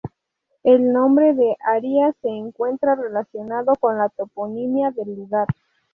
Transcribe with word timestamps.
El 0.63 0.91
nombre 0.93 1.35
de 1.35 1.55
Haría 1.63 2.11
se 2.23 2.27
encuentra 2.27 2.95
relacionado 2.95 3.75
con 3.79 3.99
la 3.99 4.09
toponimia 4.09 4.89
del 4.89 5.15
lugar. 5.15 5.45